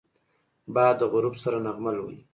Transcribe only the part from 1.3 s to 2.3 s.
سره نغمه لولي